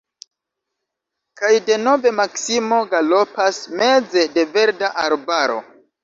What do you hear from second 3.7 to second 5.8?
meze de verda arbaro!